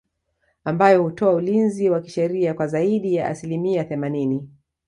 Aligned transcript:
Ambayo 0.63 1.03
hutoa 1.03 1.33
ulinzi 1.33 1.89
wa 1.89 2.01
kisheria 2.01 2.53
kwa 2.53 2.67
zaidi 2.67 3.15
ya 3.15 3.27
asilimia 3.27 3.83
themanini 3.83 4.49